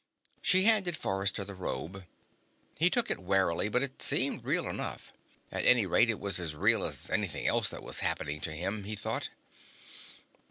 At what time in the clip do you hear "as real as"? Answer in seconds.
6.39-7.07